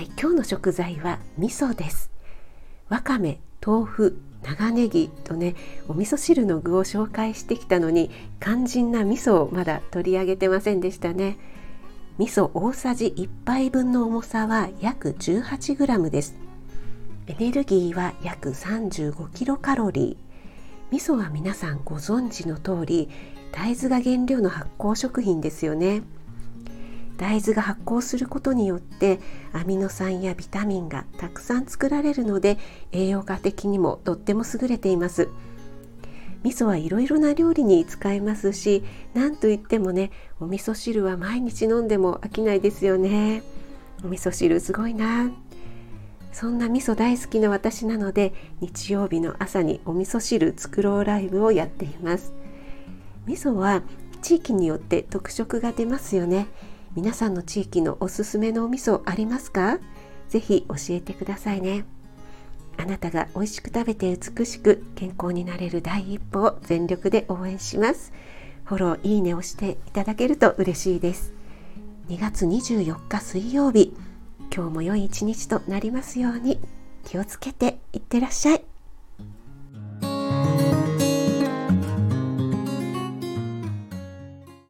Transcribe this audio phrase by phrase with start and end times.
[0.00, 2.10] はい、今日の食材は味噌です。
[2.88, 5.54] わかめ、豆腐、長ネギとね
[5.88, 8.10] お味噌汁の具を紹介してきたのに
[8.40, 11.36] 肝心な味噌をまだ取り上げてませんでしたね。
[12.16, 16.34] 味噌大さじ1杯分の重さは約 18g です。
[17.26, 20.96] エネルギーは約35キロカロリー。
[20.96, 23.10] 味噌は皆さんご存知の通り
[23.52, 26.04] 大豆が原料の発酵食品ですよね。
[27.20, 29.20] 大豆が発酵することによって
[29.52, 32.56] アミノ酸やビタミンがたくさん作られるので
[32.92, 35.28] 栄養価的にもとっても優れています。
[36.42, 43.42] 味噌はいろいろな料理に使えますし何といってもねお味噌汁は毎日飲んでも飽きないですよね。
[44.02, 45.30] お味噌汁すごいな。
[46.32, 52.32] そんな味噌大好きな私なので日曜日の朝にお味噌汁作ろうライブをやっています。
[53.26, 53.82] 味噌は
[54.22, 56.46] 地域によって特色が出ますよね。
[56.96, 59.78] 皆さんの地域のおすすめのお味噌ありますか？
[60.28, 61.84] ぜひ教えてくださいね。
[62.76, 68.12] あなたが美味しく食べて美しく健康になれる第一歩を全力で応援します。
[68.64, 71.32] フォローいいねをしていただけると嬉しいです。
[72.08, 73.94] 2月24日水曜日。
[74.52, 76.58] 今日も良い一日となりますように。
[77.04, 78.64] 気をつけていってらっしゃい。